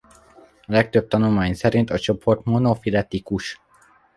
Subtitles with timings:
[0.61, 3.61] A legtöbb tanulmány szerint a csoport monofiletikus.